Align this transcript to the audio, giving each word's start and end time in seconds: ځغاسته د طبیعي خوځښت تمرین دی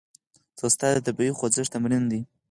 ځغاسته 0.57 0.87
د 0.95 0.99
طبیعي 1.07 1.31
خوځښت 1.37 1.71
تمرین 1.73 2.03
دی 2.11 2.19